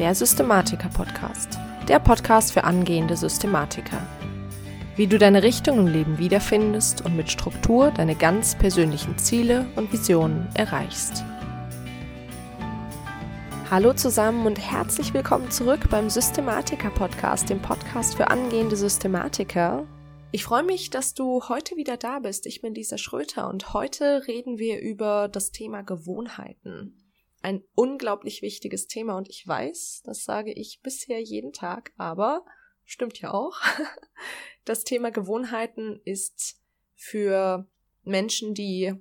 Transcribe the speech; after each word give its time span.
der 0.00 0.14
Systematiker-Podcast. 0.14 1.58
Der 1.86 1.98
Podcast 1.98 2.52
für 2.52 2.64
angehende 2.64 3.18
Systematiker. 3.18 4.00
Wie 4.96 5.06
du 5.06 5.18
deine 5.18 5.42
Richtung 5.42 5.78
im 5.78 5.86
Leben 5.88 6.16
wiederfindest 6.16 7.04
und 7.04 7.18
mit 7.18 7.30
Struktur 7.30 7.90
deine 7.90 8.14
ganz 8.14 8.56
persönlichen 8.56 9.18
Ziele 9.18 9.66
und 9.76 9.92
Visionen 9.92 10.48
erreichst. 10.54 11.22
Hallo 13.70 13.92
zusammen 13.92 14.46
und 14.46 14.58
herzlich 14.58 15.12
willkommen 15.12 15.50
zurück 15.50 15.90
beim 15.90 16.08
Systematiker-Podcast, 16.08 17.50
dem 17.50 17.60
Podcast 17.60 18.14
für 18.14 18.28
angehende 18.28 18.76
Systematiker. 18.76 19.86
Ich 20.32 20.44
freue 20.44 20.62
mich, 20.62 20.88
dass 20.88 21.12
du 21.12 21.42
heute 21.50 21.76
wieder 21.76 21.98
da 21.98 22.20
bist. 22.20 22.46
Ich 22.46 22.62
bin 22.62 22.74
Lisa 22.74 22.96
Schröter 22.96 23.50
und 23.50 23.74
heute 23.74 24.26
reden 24.26 24.56
wir 24.56 24.80
über 24.80 25.28
das 25.28 25.52
Thema 25.52 25.82
Gewohnheiten 25.82 26.99
ein 27.42 27.62
unglaublich 27.74 28.42
wichtiges 28.42 28.86
Thema 28.86 29.16
und 29.16 29.28
ich 29.28 29.46
weiß, 29.46 30.02
das 30.04 30.24
sage 30.24 30.52
ich 30.52 30.80
bisher 30.82 31.20
jeden 31.20 31.52
Tag, 31.52 31.92
aber 31.96 32.44
stimmt 32.84 33.20
ja 33.20 33.32
auch. 33.32 33.58
Das 34.66 34.84
Thema 34.84 35.10
Gewohnheiten 35.10 36.02
ist 36.04 36.60
für 36.94 37.66
Menschen, 38.04 38.52
die 38.52 38.94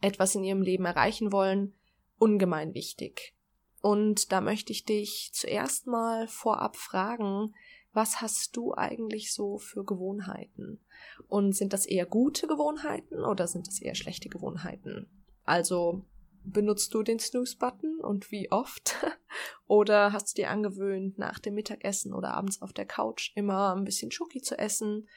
etwas 0.00 0.34
in 0.34 0.42
ihrem 0.42 0.62
Leben 0.62 0.84
erreichen 0.84 1.30
wollen, 1.30 1.74
ungemein 2.18 2.74
wichtig. 2.74 3.34
Und 3.80 4.32
da 4.32 4.40
möchte 4.40 4.72
ich 4.72 4.84
dich 4.84 5.30
zuerst 5.32 5.86
mal 5.86 6.26
vorab 6.26 6.76
fragen, 6.76 7.54
was 7.92 8.20
hast 8.20 8.56
du 8.56 8.74
eigentlich 8.74 9.32
so 9.32 9.58
für 9.58 9.84
Gewohnheiten? 9.84 10.80
Und 11.28 11.54
sind 11.54 11.72
das 11.72 11.86
eher 11.86 12.04
gute 12.04 12.48
Gewohnheiten 12.48 13.24
oder 13.24 13.46
sind 13.46 13.68
das 13.68 13.80
eher 13.80 13.94
schlechte 13.94 14.28
Gewohnheiten? 14.28 15.08
Also 15.44 16.04
benutzt 16.46 16.94
du 16.94 17.02
den 17.02 17.18
Snooze-Button 17.18 18.00
und 18.00 18.30
wie 18.30 18.50
oft? 18.50 18.94
oder 19.66 20.12
hast 20.12 20.30
du 20.30 20.42
dir 20.42 20.50
angewöhnt, 20.50 21.18
nach 21.18 21.38
dem 21.38 21.54
Mittagessen 21.54 22.14
oder 22.14 22.34
abends 22.34 22.62
auf 22.62 22.72
der 22.72 22.86
Couch 22.86 23.32
immer 23.34 23.74
ein 23.74 23.84
bisschen 23.84 24.10
Schoki 24.10 24.40
zu 24.40 24.58
essen? 24.58 25.08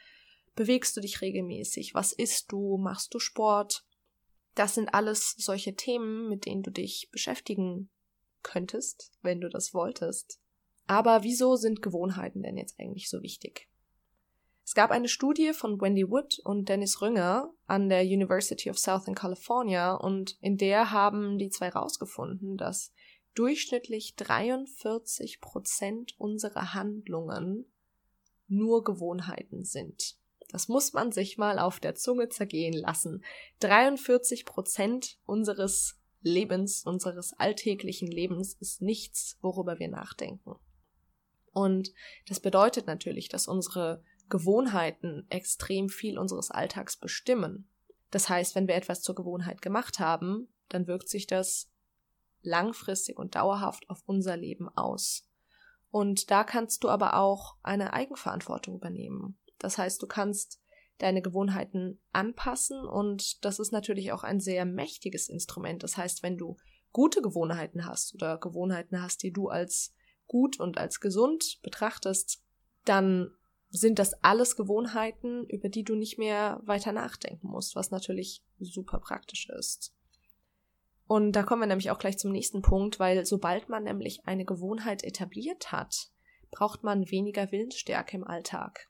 Bewegst 0.56 0.98
du 0.98 1.02
dich 1.02 1.22
regelmäßig? 1.22 1.94
Was 1.94 2.12
isst 2.12 2.52
du? 2.52 2.78
Machst 2.78 3.14
du 3.14 3.20
Sport? 3.20 3.86
Das 4.56 4.76
sind 4.76 4.94
alles 4.94 5.36
solche 5.38 5.76
Themen, 5.76 6.28
mit 6.28 6.46
denen 6.46 6.64
du 6.64 6.72
dich 6.72 7.10
beschäftigen 7.12 7.90
könntest, 8.44 9.12
wenn 9.22 9.40
du 9.40 9.50
das 9.50 9.74
wolltest. 9.74 10.40
Aber 10.88 11.24
wieso 11.24 11.56
sind 11.56 11.82
Gewohnheiten 11.82 12.42
denn 12.42 12.58
jetzt 12.58 12.80
eigentlich 12.80 13.10
so 13.10 13.22
wichtig? 13.22 13.70
Es 14.70 14.76
gab 14.76 14.92
eine 14.92 15.08
Studie 15.08 15.54
von 15.54 15.82
Wendy 15.82 16.08
Wood 16.12 16.42
und 16.44 16.70
Dennis 16.70 17.02
Rünger 17.02 17.52
an 17.66 17.90
der 17.90 18.04
University 18.04 18.70
of 18.70 18.78
Southern 18.78 19.16
California 19.16 19.96
und 19.96 20.38
in 20.42 20.58
der 20.58 20.92
haben 20.92 21.40
die 21.40 21.50
zwei 21.50 21.72
herausgefunden, 21.72 22.56
dass 22.56 22.94
durchschnittlich 23.34 24.14
43 24.16 25.42
Prozent 25.42 26.14
unserer 26.20 26.76
Handlungen 26.76 27.66
nur 28.48 28.84
Gewohnheiten 28.84 29.66
sind. 29.66 30.20
Das 30.52 30.68
muss 30.68 30.94
man 30.94 31.12
sich 31.12 31.40
mal 31.40 31.58
auf 31.58 31.80
der 31.80 31.96
Zunge 31.96 32.30
zergehen 32.30 32.74
lassen. 32.76 33.24
43 33.62 34.46
Prozent 34.46 35.18
unseres 35.26 36.00
Lebens, 36.22 36.86
unseres 36.86 37.34
alltäglichen 37.34 38.08
Lebens 38.08 38.54
ist 38.54 38.84
nichts, 38.84 39.40
worüber 39.42 39.80
wir 39.80 39.88
nachdenken. 39.88 40.58
Und 41.54 41.92
das 42.28 42.40
bedeutet 42.40 42.86
natürlich, 42.86 43.30
dass 43.30 43.48
unsere 43.48 44.04
Gewohnheiten 44.30 45.26
extrem 45.30 45.90
viel 45.90 46.18
unseres 46.18 46.52
Alltags 46.52 46.98
bestimmen. 46.98 47.70
Das 48.12 48.30
heißt, 48.30 48.56
wenn 48.56 48.68
wir 48.68 48.76
etwas 48.76 49.02
zur 49.02 49.16
Gewohnheit 49.16 49.62
gemacht 49.62 50.00
haben, 50.00 50.48
dann 50.70 50.88
wirkt 50.88 51.10
sich 51.10 51.28
das 51.28 51.72
langfristig 52.42 53.18
und 53.18 53.36
dauerhaft 53.36 53.90
auf 53.90 54.02
unser 54.06 54.38
Leben 54.38 54.70
aus. 54.70 55.28
Und 55.92 56.32
da 56.32 56.44
kannst 56.44 56.84
du 56.84 56.90
aber 56.90 57.16
auch 57.16 57.58
eine 57.64 57.94
Eigenverantwortung 57.94 58.76
übernehmen. 58.76 59.38
Das 59.58 59.78
heißt, 59.78 60.02
du 60.02 60.08
kannst 60.08 60.62
deine 61.00 61.22
Gewohnheiten 61.22 62.00
anpassen 62.12 62.86
und 62.86 63.44
das 63.44 63.60
ist 63.60 63.72
natürlich 63.72 64.12
auch 64.12 64.24
ein 64.24 64.40
sehr 64.40 64.66
mächtiges 64.66 65.30
Instrument. 65.30 65.82
Das 65.82 65.98
heißt, 65.98 66.24
wenn 66.24 66.38
du 66.38 66.58
gute 66.92 67.22
Gewohnheiten 67.22 67.86
hast 67.86 68.14
oder 68.14 68.38
Gewohnheiten 68.38 69.02
hast, 69.02 69.24
die 69.24 69.32
du 69.32 69.48
als 69.48 69.94
gut 70.28 70.60
und 70.60 70.78
als 70.78 71.00
gesund 71.00 71.60
betrachtest, 71.64 72.44
dann 72.86 73.32
sind 73.72 74.00
das 74.00 74.14
alles 74.24 74.56
Gewohnheiten, 74.56 75.46
über 75.46 75.70
die 75.70 75.84
du 75.84 75.96
nicht 75.96 76.18
mehr 76.18 76.60
weiter 76.64 76.92
nachdenken 76.92 77.48
musst, 77.48 77.76
was 77.76 77.92
natürlich 77.92 78.44
super 78.60 79.00
praktisch 79.00 79.48
ist. 79.50 79.94
Und 81.06 81.34
da 81.34 81.44
kommen 81.44 81.62
wir 81.62 81.68
nämlich 81.68 81.92
auch 81.92 82.00
gleich 82.00 82.18
zum 82.18 82.32
nächsten 82.32 82.62
Punkt, 82.62 83.00
weil 83.00 83.26
sobald 83.26 83.70
man 83.70 83.84
nämlich 83.84 84.26
eine 84.26 84.46
Gewohnheit 84.46 85.04
etabliert 85.04 85.72
hat, 85.72 86.12
braucht 86.52 86.84
man 86.84 87.10
weniger 87.12 87.52
Willensstärke 87.52 88.18
im 88.18 88.24
Alltag. 88.24 88.88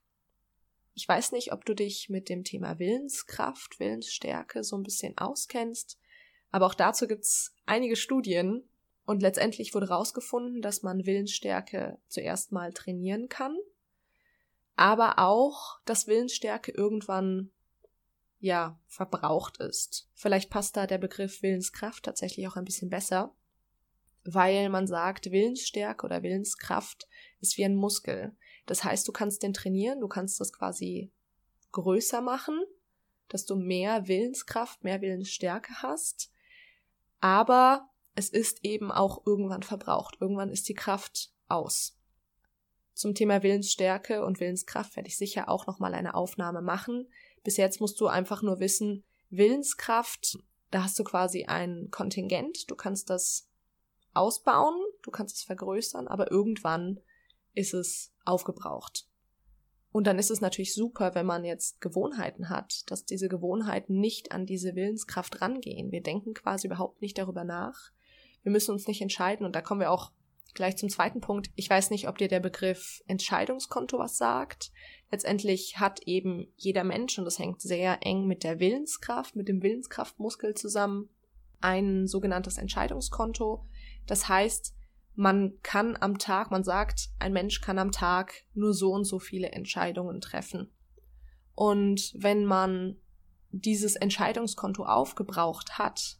Ich 0.93 1.07
weiß 1.07 1.31
nicht, 1.31 1.53
ob 1.53 1.65
du 1.65 1.73
dich 1.73 2.09
mit 2.09 2.29
dem 2.29 2.43
Thema 2.43 2.79
Willenskraft, 2.79 3.79
Willensstärke 3.79 4.63
so 4.63 4.77
ein 4.77 4.83
bisschen 4.83 5.17
auskennst, 5.17 5.97
aber 6.51 6.65
auch 6.65 6.73
dazu 6.73 7.07
gibt's 7.07 7.53
einige 7.65 7.95
Studien 7.95 8.67
und 9.05 9.21
letztendlich 9.21 9.73
wurde 9.73 9.89
herausgefunden, 9.89 10.61
dass 10.61 10.83
man 10.83 11.05
Willensstärke 11.05 11.99
zuerst 12.07 12.51
mal 12.51 12.73
trainieren 12.73 13.29
kann 13.29 13.57
aber 14.79 15.19
auch, 15.19 15.81
dass 15.83 16.07
Willensstärke 16.07 16.71
irgendwann 16.71 17.51
ja 18.39 18.79
verbraucht 18.87 19.57
ist. 19.57 20.09
Vielleicht 20.13 20.49
passt 20.49 20.77
da 20.77 20.87
der 20.87 20.97
Begriff 20.97 21.41
Willenskraft 21.41 22.05
tatsächlich 22.05 22.47
auch 22.47 22.55
ein 22.55 22.63
bisschen 22.63 22.89
besser, 22.89 23.35
weil 24.23 24.69
man 24.69 24.87
sagt, 24.87 25.31
Willensstärke 25.31 26.05
oder 26.05 26.23
Willenskraft 26.23 27.09
ist 27.41 27.57
wie 27.57 27.65
ein 27.65 27.75
Muskel. 27.75 28.37
Das 28.67 28.85
heißt, 28.85 29.05
du 29.05 29.11
kannst 29.11 29.43
den 29.43 29.51
trainieren, 29.53 29.99
du 29.99 30.07
kannst 30.07 30.39
das 30.39 30.53
quasi 30.53 31.11
größer 31.73 32.21
machen, 32.21 32.57
dass 33.27 33.45
du 33.45 33.57
mehr 33.57 34.07
Willenskraft, 34.07 34.85
mehr 34.85 35.01
Willensstärke 35.01 35.73
hast, 35.81 36.31
aber 37.19 37.89
es 38.15 38.29
ist 38.29 38.63
eben 38.63 38.93
auch 38.93 39.25
irgendwann 39.25 39.63
verbraucht. 39.63 40.15
Irgendwann 40.21 40.49
ist 40.49 40.69
die 40.69 40.73
Kraft 40.73 41.33
aus. 41.49 41.98
Zum 42.99 43.15
Thema 43.15 43.43
Willensstärke 43.43 44.25
und 44.25 44.41
Willenskraft 44.41 44.97
werde 44.97 45.07
ich 45.07 45.17
sicher 45.17 45.47
auch 45.47 45.67
nochmal 45.67 45.93
eine 45.93 46.15
Aufnahme 46.15 46.61
machen. 46.61 47.07
Bis 47.45 47.55
jetzt 47.55 47.79
musst 47.79 48.01
du 48.01 48.07
einfach 48.07 48.41
nur 48.41 48.59
wissen, 48.59 49.05
Willenskraft, 49.29 50.37
da 50.69 50.83
hast 50.83 50.99
du 50.99 51.05
quasi 51.05 51.45
ein 51.45 51.87
Kontingent, 51.91 52.69
du 52.69 52.75
kannst 52.75 53.09
das 53.09 53.47
ausbauen, 54.13 54.75
du 55.01 55.11
kannst 55.11 55.37
es 55.37 55.43
vergrößern, 55.43 56.09
aber 56.09 56.29
irgendwann 56.29 56.99
ist 57.53 57.73
es 57.73 58.11
aufgebraucht. 58.25 59.07
Und 59.93 60.05
dann 60.05 60.19
ist 60.19 60.29
es 60.29 60.41
natürlich 60.41 60.73
super, 60.73 61.15
wenn 61.15 61.25
man 61.25 61.45
jetzt 61.45 61.79
Gewohnheiten 61.79 62.49
hat, 62.49 62.83
dass 62.91 63.05
diese 63.05 63.29
Gewohnheiten 63.29 63.97
nicht 63.97 64.33
an 64.33 64.45
diese 64.45 64.75
Willenskraft 64.75 65.41
rangehen. 65.41 65.93
Wir 65.93 66.03
denken 66.03 66.33
quasi 66.33 66.67
überhaupt 66.67 67.01
nicht 67.01 67.17
darüber 67.17 67.45
nach. 67.45 67.93
Wir 68.43 68.51
müssen 68.51 68.71
uns 68.71 68.87
nicht 68.87 69.01
entscheiden 69.01 69.45
und 69.45 69.55
da 69.55 69.61
kommen 69.61 69.79
wir 69.79 69.89
auch 69.89 70.11
Gleich 70.53 70.77
zum 70.77 70.89
zweiten 70.89 71.21
Punkt. 71.21 71.51
Ich 71.55 71.69
weiß 71.69 71.91
nicht, 71.91 72.07
ob 72.07 72.17
dir 72.17 72.27
der 72.27 72.39
Begriff 72.39 73.01
Entscheidungskonto 73.07 73.99
was 73.99 74.17
sagt. 74.17 74.71
Letztendlich 75.11 75.79
hat 75.79 76.01
eben 76.01 76.51
jeder 76.57 76.83
Mensch, 76.83 77.17
und 77.17 77.25
das 77.25 77.39
hängt 77.39 77.61
sehr 77.61 77.99
eng 78.01 78.25
mit 78.25 78.43
der 78.43 78.59
Willenskraft, 78.59 79.35
mit 79.35 79.47
dem 79.47 79.61
Willenskraftmuskel 79.61 80.55
zusammen, 80.55 81.09
ein 81.61 82.07
sogenanntes 82.07 82.57
Entscheidungskonto. 82.57 83.65
Das 84.05 84.27
heißt, 84.27 84.75
man 85.15 85.59
kann 85.63 85.97
am 85.99 86.17
Tag, 86.17 86.51
man 86.51 86.63
sagt, 86.63 87.09
ein 87.19 87.33
Mensch 87.33 87.61
kann 87.61 87.77
am 87.77 87.91
Tag 87.91 88.45
nur 88.53 88.73
so 88.73 88.91
und 88.91 89.03
so 89.03 89.19
viele 89.19 89.51
Entscheidungen 89.51 90.21
treffen. 90.21 90.71
Und 91.55 92.13
wenn 92.17 92.45
man 92.45 92.95
dieses 93.51 93.95
Entscheidungskonto 93.95 94.85
aufgebraucht 94.85 95.77
hat, 95.77 96.17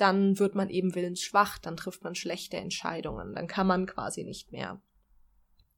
dann 0.00 0.38
wird 0.38 0.54
man 0.54 0.70
eben 0.70 0.94
willensschwach, 0.94 1.58
dann 1.58 1.76
trifft 1.76 2.02
man 2.02 2.14
schlechte 2.14 2.56
Entscheidungen, 2.56 3.34
dann 3.34 3.46
kann 3.46 3.66
man 3.66 3.86
quasi 3.86 4.24
nicht 4.24 4.52
mehr. 4.52 4.80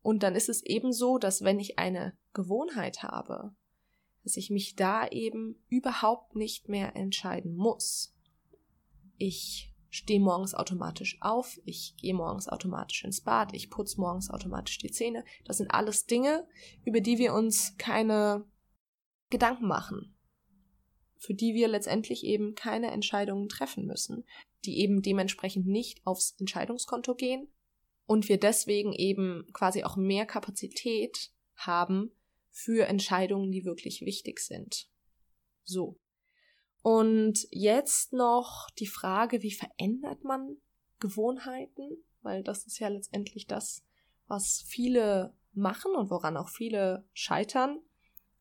Und 0.02 0.22
dann 0.22 0.34
ist 0.34 0.48
es 0.48 0.62
eben 0.62 0.92
so, 0.92 1.18
dass 1.18 1.42
wenn 1.42 1.58
ich 1.58 1.78
eine 1.78 2.16
Gewohnheit 2.32 3.02
habe, 3.02 3.54
dass 4.22 4.36
ich 4.36 4.50
mich 4.50 4.76
da 4.76 5.06
eben 5.08 5.62
überhaupt 5.68 6.36
nicht 6.36 6.68
mehr 6.68 6.94
entscheiden 6.96 7.54
muss. 7.54 8.14
Ich 9.16 9.74
stehe 9.88 10.20
morgens 10.20 10.54
automatisch 10.54 11.18
auf, 11.20 11.58
ich 11.64 11.96
gehe 11.96 12.14
morgens 12.14 12.48
automatisch 12.48 13.04
ins 13.04 13.22
Bad, 13.22 13.54
ich 13.54 13.70
putze 13.70 14.00
morgens 14.00 14.30
automatisch 14.30 14.78
die 14.78 14.90
Zähne. 14.90 15.24
Das 15.44 15.56
sind 15.56 15.70
alles 15.72 16.06
Dinge, 16.06 16.46
über 16.84 17.00
die 17.00 17.18
wir 17.18 17.34
uns 17.34 17.76
keine 17.76 18.46
Gedanken 19.30 19.66
machen 19.66 20.14
für 21.20 21.34
die 21.34 21.54
wir 21.54 21.68
letztendlich 21.68 22.24
eben 22.24 22.54
keine 22.54 22.90
Entscheidungen 22.90 23.48
treffen 23.48 23.86
müssen, 23.86 24.24
die 24.64 24.78
eben 24.80 25.02
dementsprechend 25.02 25.66
nicht 25.66 26.04
aufs 26.06 26.34
Entscheidungskonto 26.40 27.14
gehen 27.14 27.52
und 28.06 28.28
wir 28.28 28.38
deswegen 28.40 28.92
eben 28.92 29.46
quasi 29.52 29.84
auch 29.84 29.96
mehr 29.96 30.24
Kapazität 30.24 31.30
haben 31.54 32.10
für 32.50 32.86
Entscheidungen, 32.86 33.52
die 33.52 33.64
wirklich 33.64 34.00
wichtig 34.00 34.40
sind. 34.40 34.88
So. 35.62 36.00
Und 36.82 37.46
jetzt 37.50 38.14
noch 38.14 38.68
die 38.78 38.86
Frage, 38.86 39.42
wie 39.42 39.52
verändert 39.52 40.24
man 40.24 40.56
Gewohnheiten, 40.98 42.02
weil 42.22 42.42
das 42.42 42.66
ist 42.66 42.78
ja 42.78 42.88
letztendlich 42.88 43.46
das, 43.46 43.84
was 44.26 44.64
viele 44.66 45.36
machen 45.52 45.94
und 45.94 46.10
woran 46.10 46.38
auch 46.38 46.48
viele 46.48 47.06
scheitern. 47.12 47.78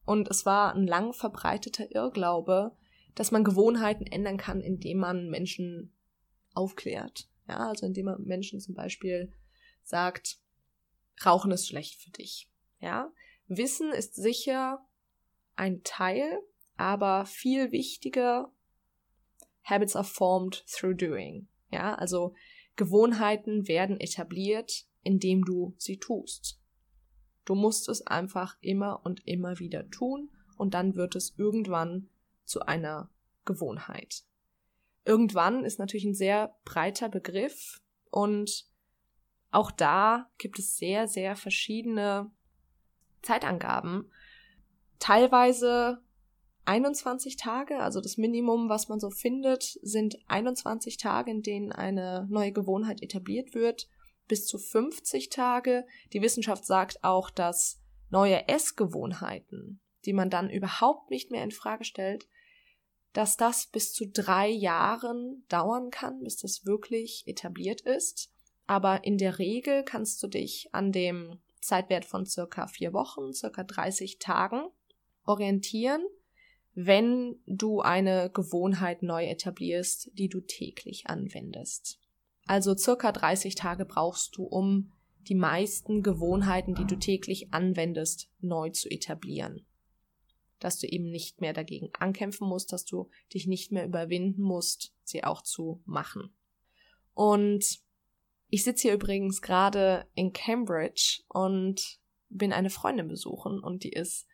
Und 0.10 0.28
es 0.28 0.44
war 0.44 0.74
ein 0.74 0.88
lang 0.88 1.14
verbreiteter 1.14 1.94
Irrglaube, 1.94 2.76
dass 3.14 3.30
man 3.30 3.44
Gewohnheiten 3.44 4.08
ändern 4.08 4.38
kann, 4.38 4.60
indem 4.60 4.98
man 4.98 5.30
Menschen 5.30 5.94
aufklärt. 6.56 7.30
Ja, 7.48 7.70
also 7.70 7.86
indem 7.86 8.06
man 8.06 8.24
Menschen 8.24 8.60
zum 8.60 8.74
Beispiel 8.74 9.32
sagt, 9.84 10.40
Rauchen 11.24 11.52
ist 11.52 11.68
schlecht 11.68 12.02
für 12.02 12.10
dich. 12.10 12.50
Ja, 12.80 13.14
Wissen 13.46 13.92
ist 13.92 14.16
sicher 14.16 14.84
ein 15.56 15.84
Teil, 15.84 16.40
aber 16.76 17.28
viel 17.28 17.72
wichtiger, 17.72 18.52
Habits 19.64 19.96
are 19.96 20.04
formed 20.04 20.66
through 20.66 20.96
doing. 20.96 21.48
Ja, 21.70 21.94
also 21.94 22.34
Gewohnheiten 22.78 23.68
werden 23.68 24.00
etabliert, 24.00 24.88
indem 25.04 25.46
du 25.46 25.76
sie 25.78 26.00
tust. 26.00 26.60
Du 27.50 27.56
musst 27.56 27.90
es 27.90 28.06
einfach 28.06 28.58
immer 28.62 29.04
und 29.04 29.26
immer 29.26 29.58
wieder 29.58 29.90
tun 29.90 30.30
und 30.56 30.76
dann 30.76 30.96
wird 30.96 31.16
es 31.16 31.34
irgendwann 31.36 32.08
zu 32.46 32.62
einer 32.62 33.10
Gewohnheit. 33.44 34.24
Irgendwann 35.04 35.66
ist 35.66 35.80
natürlich 35.80 36.06
ein 36.06 36.14
sehr 36.14 36.56
breiter 36.64 37.10
Begriff 37.10 37.82
und 38.12 38.68
auch 39.50 39.72
da 39.72 40.30
gibt 40.38 40.60
es 40.60 40.78
sehr, 40.78 41.08
sehr 41.08 41.36
verschiedene 41.36 42.30
Zeitangaben. 43.24 44.12
Teilweise 45.00 46.04
21 46.66 47.36
Tage, 47.36 47.80
also 47.80 48.00
das 48.00 48.18
Minimum, 48.18 48.70
was 48.70 48.90
man 48.90 49.00
so 49.00 49.10
findet, 49.10 49.80
sind 49.82 50.20
21 50.28 50.98
Tage, 50.98 51.32
in 51.32 51.42
denen 51.42 51.72
eine 51.72 52.28
neue 52.30 52.52
Gewohnheit 52.52 53.02
etabliert 53.02 53.56
wird, 53.56 53.90
bis 54.30 54.46
zu 54.46 54.58
50 54.58 55.28
Tage. 55.28 55.86
Die 56.14 56.22
Wissenschaft 56.22 56.66
sagt 56.66 57.04
auch, 57.04 57.30
dass 57.30 57.82
neue 58.10 58.48
Essgewohnheiten, 58.48 59.82
die 60.06 60.14
man 60.14 60.30
dann 60.30 60.50
überhaupt 60.50 61.10
nicht 61.10 61.32
mehr 61.32 61.44
in 61.44 61.52
Frage 61.52 61.84
stellt, 61.84 62.30
dass 63.12 63.36
das 63.36 63.68
bis 63.68 63.92
zu 63.92 64.08
drei 64.08 64.48
Jahren 64.48 65.44
dauern 65.50 65.90
kann, 65.90 66.24
bis 66.24 66.38
das 66.38 66.66
wirklich 66.66 67.24
etabliert 67.26 67.82
ist. 67.82 68.32
Aber 68.68 69.04
in 69.04 69.18
der 69.18 69.40
Regel 69.40 69.84
kannst 69.84 70.22
du 70.24 70.28
dich 70.28 70.70
an 70.74 70.92
dem 70.92 71.40
Zeitwert 71.60 72.06
von 72.06 72.26
circa 72.26 72.68
vier 72.68 72.94
Wochen, 72.94 73.34
circa 73.34 73.64
30 73.64 74.20
Tagen 74.20 74.70
orientieren, 75.26 76.06
wenn 76.76 77.42
du 77.46 77.82
eine 77.82 78.30
Gewohnheit 78.30 79.04
neu 79.04 79.26
etablierst, 79.26 80.12
die 80.14 80.30
du 80.30 80.40
täglich 80.40 81.08
anwendest. 81.08 81.99
Also 82.50 82.76
circa 82.76 83.12
30 83.12 83.54
Tage 83.54 83.86
brauchst 83.86 84.36
du, 84.36 84.44
um 84.44 84.92
die 85.28 85.36
meisten 85.36 86.02
Gewohnheiten, 86.02 86.74
die 86.74 86.86
du 86.86 86.98
täglich 86.98 87.54
anwendest, 87.54 88.32
neu 88.40 88.72
zu 88.72 88.90
etablieren 88.90 89.68
dass 90.60 90.78
du 90.78 90.88
eben 90.88 91.10
nicht 91.10 91.42
mehr 91.42 91.54
dagegen 91.54 91.90
ankämpfen 91.98 92.48
musst, 92.48 92.72
dass 92.74 92.86
du 92.86 93.10
dich 93.34 93.48
nicht 93.48 93.72
mehr 93.72 93.86
überwinden 93.86 94.42
musst, 94.42 94.94
sie 95.04 95.24
auch 95.24 95.42
zu 95.42 95.82
machen. 95.86 96.34
Und 97.14 97.80
ich 98.50 98.64
sitze 98.64 98.84
hier 98.84 98.94
übrigens 98.94 99.42
gerade 99.42 100.08
in 100.16 100.34
Cambridge 100.34 101.22
und 101.30 102.00
bin 102.30 102.54
eine 102.54 102.70
Freundin 102.70 103.08
besuchen 103.08 103.60
und 103.60 103.84
die 103.84 103.94
ist 103.94 104.28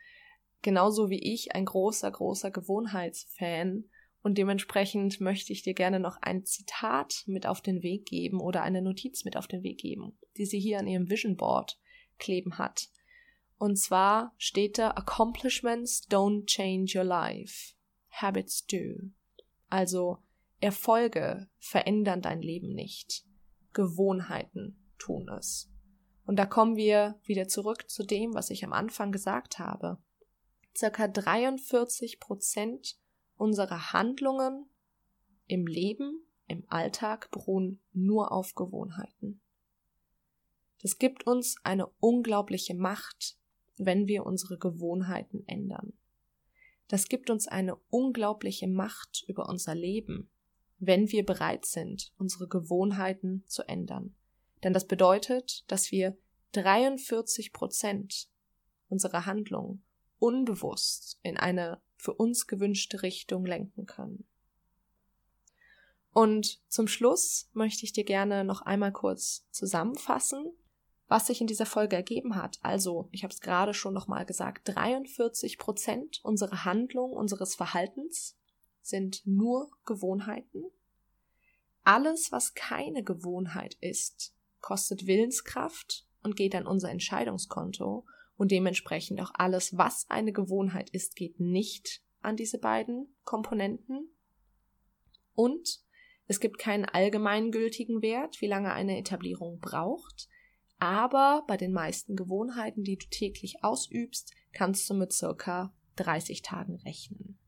genauso 0.61 1.09
wie 1.09 1.33
ich 1.33 1.53
ein 1.53 1.65
großer, 1.65 2.09
großer 2.11 2.51
Gewohnheitsfan 2.51 3.85
und 4.25 4.39
dementsprechend 4.39 5.21
möchte 5.21 5.53
ich 5.53 5.61
dir 5.61 5.75
gerne 5.75 5.99
noch 5.99 6.17
ein 6.19 6.45
Zitat 6.45 7.21
mit 7.27 7.45
auf 7.45 7.61
den 7.61 7.83
Weg 7.83 8.07
geben 8.07 8.41
oder 8.41 8.63
eine 8.63 8.81
Notiz 8.81 9.23
mit 9.23 9.37
auf 9.37 9.45
den 9.45 9.61
Weg 9.61 9.77
geben, 9.77 10.17
die 10.35 10.47
sie 10.47 10.59
hier 10.59 10.79
an 10.79 10.87
ihrem 10.87 11.11
Vision 11.11 11.37
Board 11.37 11.79
kleben 12.17 12.57
hat. 12.57 12.89
Und 13.59 13.75
zwar 13.77 14.33
steht 14.39 14.79
da 14.79 14.89
Accomplishments 14.89 16.07
don't 16.09 16.47
change 16.47 16.97
your 16.97 17.03
life. 17.03 17.75
Habits 18.09 18.65
do. 18.65 19.11
Also 19.69 20.17
Erfolge 20.59 21.47
verändern 21.59 22.23
dein 22.23 22.41
Leben 22.41 22.73
nicht. 22.73 23.27
Gewohnheiten 23.73 24.89
tun 24.97 25.29
es. 25.29 25.71
Und 26.25 26.37
da 26.37 26.47
kommen 26.47 26.77
wir 26.77 27.19
wieder 27.25 27.47
zurück 27.47 27.87
zu 27.91 28.03
dem, 28.03 28.33
was 28.33 28.49
ich 28.49 28.65
am 28.65 28.73
Anfang 28.73 29.11
gesagt 29.11 29.59
habe. 29.59 29.99
Circa 30.75 31.07
43 31.07 32.19
Prozent 32.19 32.97
unserer 33.37 33.93
Handlungen 33.93 34.67
im 35.47 35.67
Leben, 35.67 36.25
im 36.47 36.63
Alltag 36.67 37.31
beruhen 37.31 37.81
nur 37.93 38.31
auf 38.31 38.55
Gewohnheiten. 38.55 39.41
Das 40.81 40.99
gibt 40.99 41.25
uns 41.25 41.55
eine 41.63 41.87
unglaubliche 41.99 42.75
Macht, 42.75 43.37
wenn 43.77 44.07
wir 44.07 44.25
unsere 44.25 44.57
Gewohnheiten 44.57 45.43
ändern. 45.47 45.93
Das 46.87 47.07
gibt 47.07 47.29
uns 47.29 47.47
eine 47.47 47.75
unglaubliche 47.89 48.67
Macht 48.67 49.23
über 49.27 49.49
unser 49.49 49.73
Leben, 49.73 50.29
wenn 50.77 51.11
wir 51.11 51.25
bereit 51.25 51.65
sind, 51.65 52.13
unsere 52.17 52.47
Gewohnheiten 52.47 53.43
zu 53.47 53.67
ändern. 53.67 54.15
Denn 54.63 54.73
das 54.73 54.85
bedeutet, 54.85 55.63
dass 55.67 55.91
wir 55.91 56.17
43 56.51 57.51
Prozent 57.51 58.29
unserer 58.87 59.25
Handlungen 59.25 59.83
unbewusst 60.19 61.19
in 61.23 61.37
eine 61.37 61.81
für 61.97 62.13
uns 62.13 62.47
gewünschte 62.47 63.01
Richtung 63.01 63.45
lenken 63.45 63.85
können. 63.85 64.25
Und 66.11 66.61
zum 66.69 66.87
Schluss 66.87 67.49
möchte 67.53 67.83
ich 67.83 67.91
dir 67.91 68.05
gerne 68.05 68.45
noch 68.45 68.61
einmal 68.61 68.93
kurz 68.93 69.47
zusammenfassen, 69.51 70.53
was 71.07 71.27
sich 71.27 71.41
in 71.41 71.47
dieser 71.47 71.65
Folge 71.65 71.97
ergeben 71.97 72.35
hat. 72.35 72.57
Also, 72.61 73.09
ich 73.11 73.23
habe 73.23 73.33
es 73.33 73.41
gerade 73.41 73.73
schon 73.73 73.93
nochmal 73.93 74.25
gesagt, 74.25 74.61
43 74.73 75.57
Prozent 75.57 76.23
unserer 76.23 76.63
Handlung, 76.63 77.11
unseres 77.11 77.53
Verhaltens 77.55 78.37
sind 78.81 79.25
nur 79.25 79.69
Gewohnheiten. 79.85 80.63
Alles, 81.83 82.31
was 82.31 82.53
keine 82.53 83.03
Gewohnheit 83.03 83.75
ist, 83.81 84.33
kostet 84.61 85.05
Willenskraft 85.05 86.07
und 86.23 86.35
geht 86.35 86.55
an 86.55 86.65
unser 86.65 86.89
Entscheidungskonto 86.89 88.05
und 88.37 88.51
dementsprechend 88.51 89.21
auch 89.21 89.31
alles, 89.33 89.77
was 89.77 90.05
eine 90.09 90.33
Gewohnheit 90.33 90.89
ist, 90.89 91.15
geht 91.15 91.39
nicht 91.39 92.01
an 92.21 92.35
diese 92.35 92.59
beiden 92.59 93.15
Komponenten. 93.23 94.09
Und 95.33 95.81
es 96.27 96.39
gibt 96.39 96.57
keinen 96.57 96.85
allgemeingültigen 96.85 98.01
Wert, 98.01 98.41
wie 98.41 98.47
lange 98.47 98.73
eine 98.73 98.97
Etablierung 98.97 99.59
braucht. 99.59 100.27
Aber 100.79 101.43
bei 101.47 101.55
den 101.55 101.71
meisten 101.71 102.15
Gewohnheiten, 102.15 102.83
die 102.83 102.97
du 102.97 103.05
täglich 103.09 103.63
ausübst, 103.63 104.33
kannst 104.51 104.89
du 104.89 104.93
mit 104.93 105.13
circa 105.13 105.73
30 105.95 106.41
Tagen 106.41 106.75
rechnen. 106.77 107.39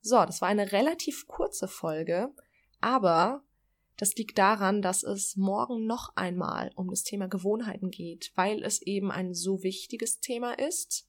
So, 0.00 0.16
das 0.24 0.40
war 0.40 0.48
eine 0.48 0.70
relativ 0.70 1.26
kurze 1.26 1.66
Folge, 1.66 2.32
aber 2.80 3.42
das 3.96 4.14
liegt 4.16 4.38
daran, 4.38 4.82
dass 4.82 5.02
es 5.02 5.36
morgen 5.36 5.86
noch 5.86 6.16
einmal 6.16 6.70
um 6.74 6.88
das 6.88 7.04
Thema 7.04 7.28
Gewohnheiten 7.28 7.90
geht, 7.90 8.32
weil 8.34 8.62
es 8.62 8.82
eben 8.82 9.10
ein 9.10 9.34
so 9.34 9.62
wichtiges 9.62 10.20
Thema 10.20 10.58
ist. 10.58 11.08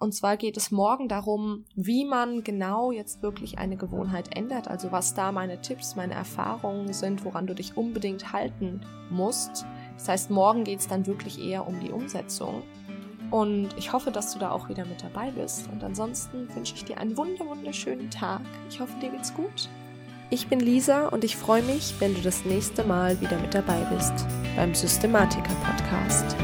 Und 0.00 0.14
zwar 0.14 0.36
geht 0.36 0.56
es 0.56 0.70
morgen 0.70 1.08
darum, 1.08 1.64
wie 1.74 2.04
man 2.04 2.44
genau 2.44 2.92
jetzt 2.92 3.20
wirklich 3.20 3.58
eine 3.58 3.76
Gewohnheit 3.76 4.36
ändert, 4.36 4.68
also 4.68 4.92
was 4.92 5.14
da 5.14 5.32
meine 5.32 5.60
Tipps, 5.60 5.96
meine 5.96 6.14
Erfahrungen 6.14 6.92
sind, 6.92 7.24
woran 7.24 7.48
du 7.48 7.54
dich 7.54 7.76
unbedingt 7.76 8.32
halten 8.32 8.80
musst, 9.10 9.66
das 9.98 10.08
heißt, 10.08 10.30
morgen 10.30 10.62
geht 10.62 10.78
es 10.78 10.86
dann 10.86 11.06
wirklich 11.06 11.44
eher 11.44 11.66
um 11.66 11.80
die 11.80 11.90
Umsetzung. 11.90 12.62
Und 13.30 13.76
ich 13.76 13.92
hoffe, 13.92 14.10
dass 14.10 14.32
du 14.32 14.38
da 14.38 14.52
auch 14.52 14.68
wieder 14.68 14.86
mit 14.86 15.02
dabei 15.02 15.30
bist. 15.32 15.68
Und 15.70 15.84
ansonsten 15.84 16.48
wünsche 16.54 16.74
ich 16.74 16.84
dir 16.84 16.98
einen 16.98 17.16
wunderschönen 17.16 18.10
Tag. 18.10 18.40
Ich 18.70 18.80
hoffe, 18.80 18.98
dir 19.00 19.10
geht's 19.10 19.34
gut. 19.34 19.68
Ich 20.30 20.48
bin 20.48 20.60
Lisa 20.60 21.08
und 21.08 21.24
ich 21.24 21.36
freue 21.36 21.62
mich, 21.62 21.94
wenn 22.00 22.14
du 22.14 22.20
das 22.20 22.44
nächste 22.44 22.84
Mal 22.84 23.18
wieder 23.22 23.38
mit 23.38 23.54
dabei 23.54 23.80
bist 23.94 24.26
beim 24.56 24.74
Systematiker 24.74 25.54
Podcast. 25.64 26.36